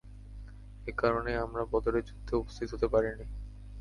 একারণেই 0.87 1.37
আমরা 1.37 1.63
বদরের 1.73 2.03
যুদ্ধে 2.09 2.33
উপস্থিত 2.35 2.67
হতে 2.73 2.87
পারিনি। 2.87 3.25